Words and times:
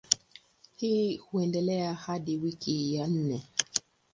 Hii 0.75 1.17
huendelea 1.17 1.93
hadi 1.93 2.37
wiki 2.37 2.95
ya 2.95 3.07
nne. 3.07 3.43